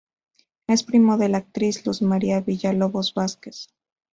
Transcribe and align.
Es 0.65 0.81
primo 0.81 1.15
de 1.19 1.29
la 1.29 1.37
actriz 1.37 1.85
Luz 1.85 2.01
Maria 2.01 2.39
Villalobos 2.41 3.13
Vazquez. 3.13 3.67